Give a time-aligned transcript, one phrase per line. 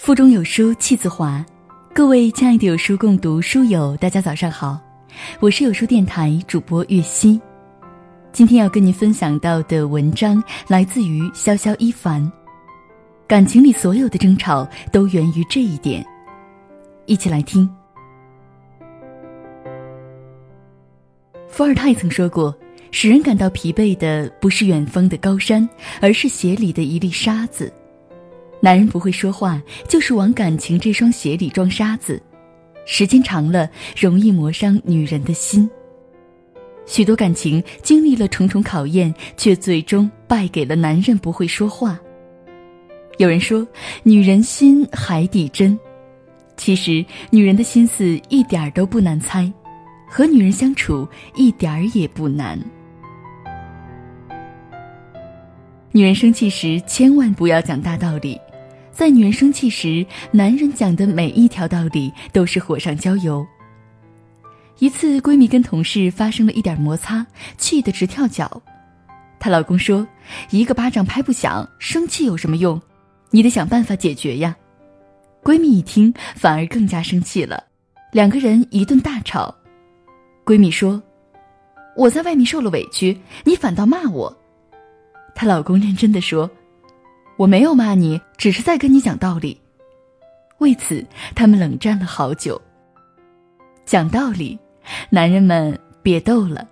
[0.00, 1.44] 腹中有书气自华，
[1.94, 4.80] 各位亲爱的有书共读书友，大家早上好，
[5.40, 7.38] 我是有书电台主播月溪。
[8.32, 12.32] 今天要跟您分享到的文章来自于潇潇一凡。
[13.28, 16.02] 感情里所有的争吵都源于这一点，
[17.04, 17.68] 一起来听。
[21.46, 22.56] 伏尔泰曾说过
[22.90, 25.68] ：“使人感到疲惫的不是远方的高山，
[26.00, 27.70] 而是鞋里的一粒沙子。”
[28.60, 32.22] 男人不会说话，就是往感情这双鞋里装沙子，
[32.84, 35.68] 时间长了，容易磨伤女人的心。
[36.86, 41.98] 许多感情经历了重重考验，却最终败给了男人不会说话。
[43.18, 43.66] 有人说，
[44.02, 45.78] 女人心海底针，
[46.56, 49.50] 其实女人的心思一点儿都不难猜，
[50.08, 52.58] 和女人相处一点儿也不难。
[55.92, 58.40] 女人生气时千万不要讲大道理，
[59.00, 63.46] 在女人生气时，男人讲的每一条道理都是火上浇油。
[64.78, 67.26] 一次，闺蜜跟同事发生了一点摩擦，
[67.56, 68.62] 气得直跳脚，
[69.38, 70.06] 她老公说
[70.52, 72.78] ：“一个巴掌拍不响，生气有什么用？”
[73.32, 74.54] 你得想办法解决呀！
[75.42, 77.64] 闺蜜一听，反而更加生气了，
[78.12, 79.54] 两个人一顿大吵。
[80.44, 81.02] 闺蜜说
[81.96, 84.36] ：“我在外面受了委屈，你反倒骂我。”
[85.34, 86.50] 她老公认真的说
[87.40, 89.58] ：“我没有骂你，只是在跟你讲道理。”
[90.60, 91.02] 为此，
[91.34, 92.60] 他们冷战了好久。
[93.86, 94.58] 讲道理，
[95.08, 96.68] 男人们别逗了。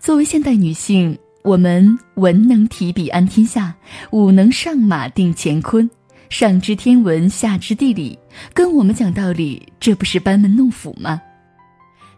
[0.00, 3.72] 作为现代女性，我们文能提笔安天下，
[4.10, 5.88] 武能上马定乾坤。
[6.30, 8.18] 上知天文，下知地理，
[8.52, 11.22] 跟我们讲道理，这不是班门弄斧吗？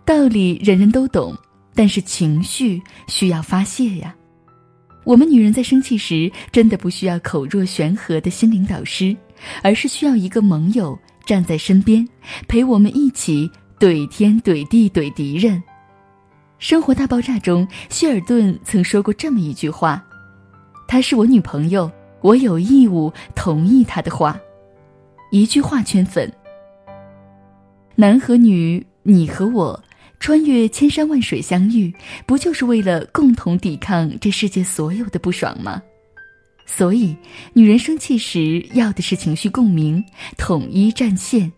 [0.06, 1.36] 道理人人都懂，
[1.74, 4.14] 但是情绪需要发泄呀。
[5.04, 9.16] 我们女人在生气时，真的不需要口若悬河的心灵导师，
[9.62, 12.06] 而是需要一个盟友站在身边，
[12.46, 15.56] 陪我们一起怼天怼地怼敌人。
[16.58, 20.05] 《生活大爆炸》中，希尔顿曾说过这么一句话
[20.86, 21.90] ：“她是我女朋友。”
[22.22, 24.39] 我有义务同意她的话，
[25.30, 26.30] 一句话圈粉。
[27.94, 29.83] 男和女，你和我，
[30.20, 31.92] 穿越千山万水相遇，
[32.27, 35.83] 不就是为了共同抵抗这世界所有的不爽吗？
[36.67, 37.17] 所以，
[37.53, 40.05] 女人生气时要的是情绪共鸣，
[40.36, 41.51] 统一战线。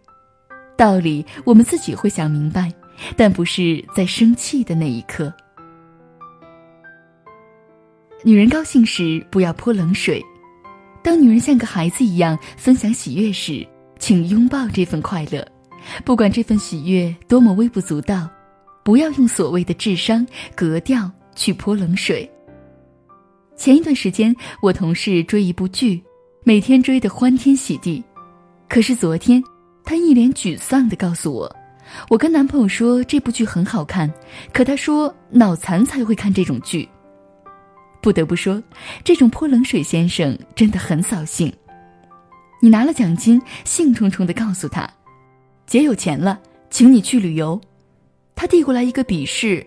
[0.75, 2.73] 道理我们自己会想明白，
[3.15, 5.31] 但不是在生气的那一刻。
[8.25, 10.23] 女人高兴时，不要泼冷水。
[11.03, 13.67] 当女人像个孩子一样分享喜悦时，
[13.99, 15.47] 请拥抱这份快乐，
[16.05, 18.31] 不管这份喜悦多么微不足道，
[18.82, 22.28] 不要用所谓的智商、格调去泼冷水。
[23.56, 26.03] 前一段时间，我同事追一部剧，
[26.43, 28.03] 每天追得欢天喜地，
[28.69, 29.43] 可是昨天，
[29.84, 31.56] 她一脸沮丧地告诉我
[32.10, 34.12] ：“我跟男朋友说这部剧很好看，
[34.53, 36.88] 可他说脑残才会看这种剧。”
[38.03, 38.60] 不得不说，
[39.04, 41.53] 这种泼冷水先生真的很扫兴。
[42.60, 44.88] 你拿了奖金，兴冲冲的告诉他
[45.66, 47.60] ：“姐有钱了，请你去旅游。”
[48.34, 49.65] 他递过来一个鄙视，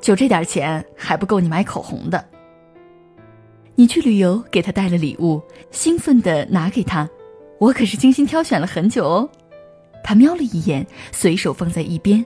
[0.00, 2.24] 就这点钱还不够你买口红的。
[3.74, 7.08] 你去旅游，给他带了礼物，兴奋的拿给他
[7.60, 9.30] ：“我可是精心挑选了很久哦。”
[10.02, 12.24] 他瞄了一眼，随手放在一边。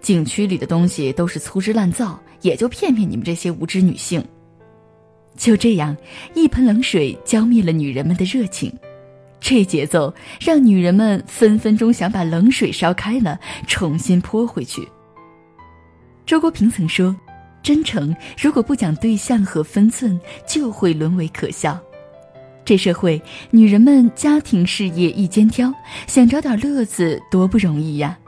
[0.00, 4.22] 景区里的东西都是粗制滥造，也就骗骗你们这些无知女性。
[5.36, 5.96] 就这样，
[6.34, 8.72] 一盆冷水浇灭了女人们的热情，
[9.44, 14.88] 这节奏让女人们分分钟想把冷水烧开了，重新泼回去。
[16.24, 17.14] 周国平曾说
[17.62, 21.78] ：“真诚如果不讲对象和分寸，就会沦为可笑。”
[22.64, 25.70] 这社会，女人们家庭事业一肩挑，
[26.06, 28.18] 想找点乐子多不容易呀！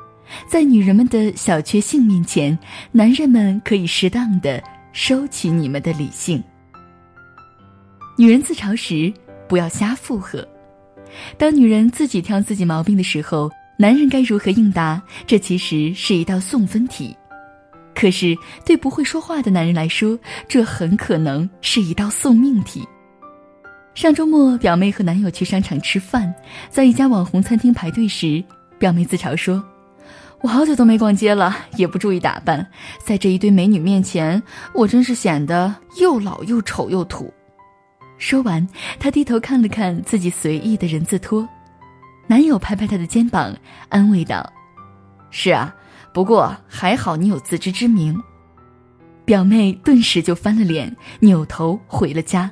[0.46, 2.56] 在女人们的小确幸面前，
[2.92, 4.62] 男人们可以适当的
[4.92, 6.44] 收起你们的理性。
[8.18, 9.10] 女人自嘲时，
[9.48, 10.46] 不要瞎附和。
[11.38, 15.02] 当女人自己挑自己毛病的时候，男人该如何应答？
[15.26, 17.16] 这其实是一道送分题。
[17.94, 22.86] 可是对不会说话的男人来说，这很可能是一道送命题。
[23.94, 26.34] 上周末，表妹和男友去商场吃饭，
[26.68, 28.44] 在一家网红餐厅排队时，
[28.78, 29.64] 表妹自嘲说
[30.42, 32.66] ：“我好久都没逛街了，也不注意打扮，
[33.02, 34.42] 在这一堆美女面前，
[34.74, 37.32] 我真是显得又老又丑又土。”
[38.18, 38.66] 说完，
[38.98, 41.48] 她低头看了看自己随意的人字拖，
[42.26, 43.54] 男友拍拍她的肩膀，
[43.88, 44.52] 安慰道
[45.30, 45.74] ：“是啊，
[46.14, 48.20] 不过还好你有自知之明。”
[49.26, 52.50] 表妹顿时就翻了脸，扭头回了家。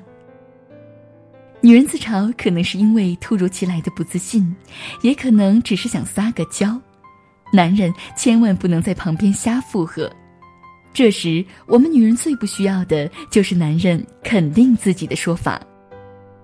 [1.61, 4.55] 女人自嘲，可能是因为突如其来的不自信，
[5.01, 6.79] 也可能只是想撒个娇。
[7.53, 10.11] 男人千万不能在旁边瞎附和。
[10.95, 15.61] 这时，我们女人最不需要的就是男人肯定自己的说法。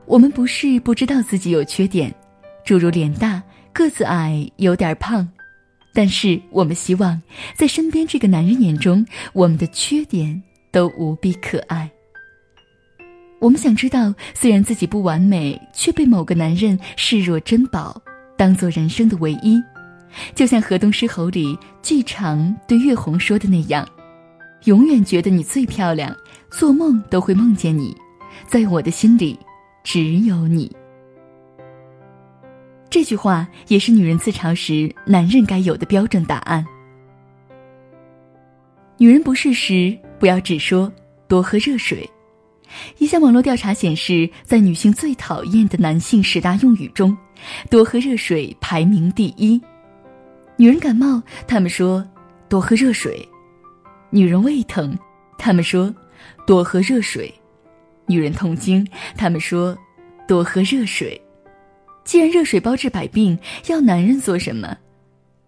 [0.07, 2.13] 我们不是不知道自己有缺点，
[2.65, 3.41] 诸如脸大、
[3.73, 5.27] 个子矮、有点胖，
[5.95, 7.23] 但是我们希望
[7.55, 10.43] 在身边这个男人眼中，我们的缺点
[10.73, 11.89] 都无比可爱。
[13.39, 18.03] 我们想知道，虽然自己不完美，却被某个男人视若珍宝，
[18.37, 19.63] 当做人生的唯一。
[20.35, 23.89] 就像河东狮吼里季常对月红说的那样
[24.65, 26.15] ：“永远觉得你最漂亮，
[26.51, 27.97] 做梦都会梦见你，
[28.47, 29.39] 在我的心里，
[29.83, 30.71] 只有你。”
[32.91, 36.65] 这句话也是女人自嘲时男人该有的标准答案。
[38.99, 40.93] 女人不适时，不要只说
[41.27, 42.09] 多喝热水。
[42.99, 47.17] 一项网络调查显示，在女性最讨厌的男性十大用语中，
[47.71, 49.61] 多喝热水排名第一。
[50.57, 52.07] 女人感冒，他们说
[52.49, 53.13] 多喝热水；
[54.11, 54.99] 女人胃疼，
[55.39, 55.95] 他们说
[56.47, 57.33] 多喝热水；
[58.07, 58.87] 女人痛经，
[59.17, 59.77] 他们说
[60.27, 61.21] 多喝热水。
[62.05, 64.77] 既然热水包治百病，要男人做什么？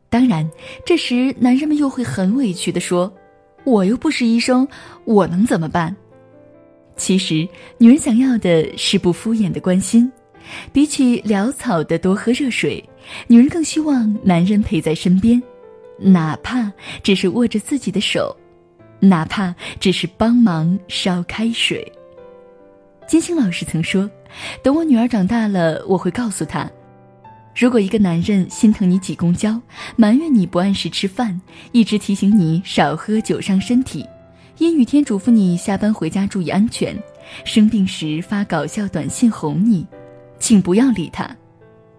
[0.08, 0.48] 当然，
[0.86, 3.12] 这时男人们又会很委屈地说
[3.64, 4.68] ：“我又不是医生，
[5.04, 5.94] 我能怎么办？”
[6.94, 7.48] 其实，
[7.78, 10.12] 女人想要的是不敷衍的关心，
[10.72, 12.84] 比起潦草的多喝热水，
[13.26, 15.42] 女人更希望男人陪在身边，
[15.98, 16.70] 哪怕
[17.02, 18.36] 只是握着自己的手，
[19.04, 21.90] 哪怕只是帮忙烧开水。
[23.08, 24.08] 金星老师曾说
[24.62, 26.70] ：“等我女儿长大了，我会告诉她，
[27.54, 29.60] 如果一个男人心疼你挤公交，
[29.96, 31.38] 埋怨你不按时吃饭，
[31.72, 34.06] 一直提醒你少喝酒伤身体。”
[34.58, 36.96] 阴雨天嘱咐你下班回家注意安全，
[37.44, 39.84] 生病时发搞笑短信哄你，
[40.38, 41.28] 请不要理他，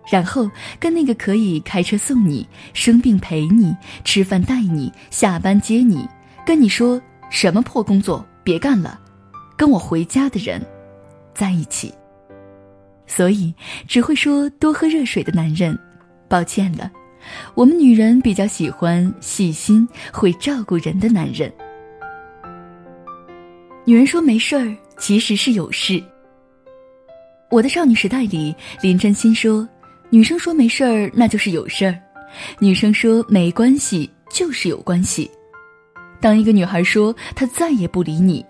[0.10, 0.50] 然后
[0.80, 3.76] 跟那个可以开车送你、生病陪你、
[4.06, 6.08] 吃饭带你、下班接你、
[6.46, 9.00] 跟你说什么破工作别干了，
[9.56, 10.62] 跟我回家的人
[11.34, 11.94] 在一起。
[13.06, 13.54] 所以
[13.88, 15.78] 只会说多喝热水的男人，
[16.28, 16.92] 抱歉了，
[17.54, 21.52] 我们女人比较喜欢细心、会照顾人的男人。
[23.86, 26.02] 女人说没事儿，其实是有事。
[27.50, 29.68] 我的少女时代里，林真心说
[30.10, 31.94] ：“女生说没事儿，那就是有事儿；
[32.60, 35.30] 女生说没关系，就是有关系。”
[36.24, 38.46] 当一个女孩说她再也不理你，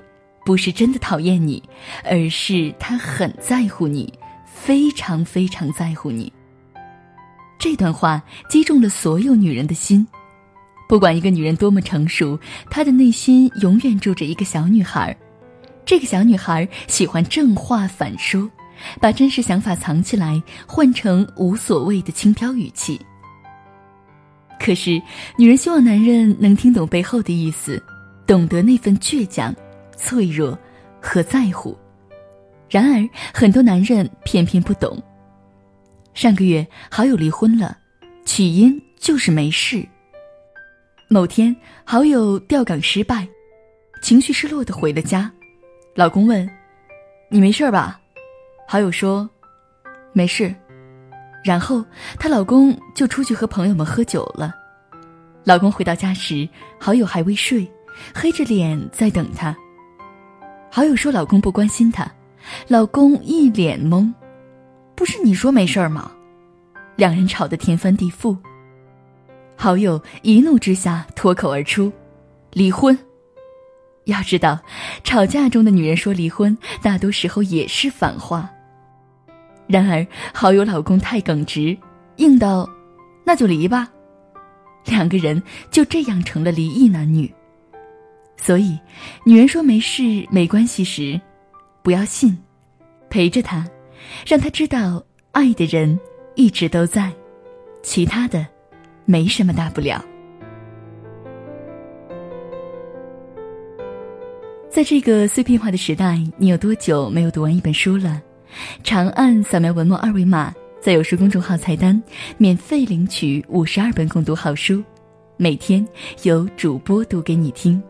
[0.45, 1.63] 不是真的讨厌你，
[2.03, 4.13] 而是她很在乎你，
[4.45, 6.31] 非常非常在乎你。
[7.57, 10.07] 这段话击中了所有女人的心。
[10.87, 12.39] 不管一个女人多么成熟，
[12.69, 15.17] 她的内心永远住着一个小女孩。
[15.83, 18.47] 这个小女孩喜欢正话反说，
[19.01, 23.01] 把真实想法藏起来，换成无所谓的轻佻语气。
[24.65, 25.01] 可是，
[25.37, 27.83] 女人希望男人能听懂背后的意思，
[28.25, 29.53] 懂得那份倔强、
[29.97, 30.57] 脆弱
[31.01, 31.77] 和在乎。
[32.69, 34.97] 然而，很多男人偏偏不懂。
[36.13, 37.77] 上个月，好友离婚了，
[38.23, 39.85] 起因就是没事。
[41.09, 43.27] 某天，好友调岗失败，
[44.01, 45.29] 情绪失落的回了家。
[45.93, 46.49] 老公问
[47.29, 47.99] ：“你没事吧？”
[48.65, 49.29] 好友说
[50.13, 50.55] ：“没事。”
[51.43, 51.83] 然后
[52.17, 54.55] 她老公就出去和朋友们喝酒了。
[55.43, 56.47] 老公回到家时，
[56.79, 57.69] 好友还未睡，
[58.15, 59.55] 黑着脸在等他。
[60.71, 62.09] 好友说：“老公不关心她。”
[62.67, 64.11] 老公一脸懵
[64.95, 66.11] ：“不是你说没事吗？”
[66.95, 68.35] 两人吵得天翻地覆。
[69.55, 71.91] 好友一怒之下脱口而出
[72.51, 72.97] ：“离婚。”
[74.05, 74.59] 要知道，
[75.03, 78.49] 吵架中的女人说离婚，大多时候也是反话。
[79.67, 81.77] 然而，好友老公太耿直，
[82.17, 82.67] 硬道
[83.23, 83.89] ：“那就离吧。”
[84.85, 87.31] 两个人就这样成了离异男女。
[88.37, 88.77] 所以，
[89.25, 91.19] 女人说没事、没关系时，
[91.81, 92.37] 不要信，
[93.09, 93.65] 陪着他，
[94.27, 95.97] 让他知道爱的人
[96.35, 97.11] 一直都在，
[97.81, 98.45] 其他的
[99.05, 100.03] 没什么大不了。
[104.69, 108.21] 在这个碎片化的时代，你有多久没有读完一本书了？
[108.83, 112.03] 长按扫描文末二维码，在有书公众号菜单
[112.37, 114.83] 免费领取五十二本共读好书，
[115.37, 115.87] 每天
[116.23, 117.81] 有主播读给你听。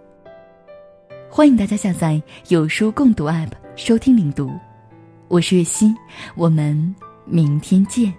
[1.27, 4.51] 欢迎大家下载有书共读 App 收听领读，
[5.27, 5.91] 我是月溪，
[6.35, 6.95] 我们
[7.25, 8.13] 明天见。